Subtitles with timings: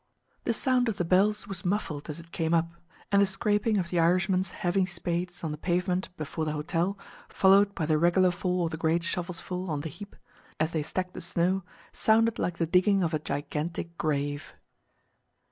[0.45, 2.71] The sound of the bells was muffled as it came up,
[3.11, 6.97] and the scraping of the Irishmen's heavy spades on the pavement before the hotel
[7.29, 10.15] followed by the regular fall of the great shovels full on the heap,
[10.59, 14.55] as they stacked the snow, sounded like the digging of a gigantic grave.